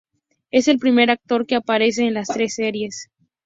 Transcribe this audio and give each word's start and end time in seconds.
Es 0.49 0.67
el 0.67 0.79
primer 0.79 1.11
actor 1.11 1.45
que 1.45 1.53
aparece 1.53 2.05
en 2.07 2.15
las 2.15 2.27
tres 2.29 2.55
series. 2.55 3.07